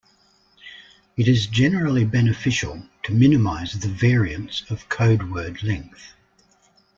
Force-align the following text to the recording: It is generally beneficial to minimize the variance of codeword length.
It 1.15 1.27
is 1.27 1.45
generally 1.45 2.05
beneficial 2.05 2.87
to 3.03 3.13
minimize 3.13 3.73
the 3.73 3.87
variance 3.87 4.63
of 4.71 4.89
codeword 4.89 5.61
length. 5.61 6.15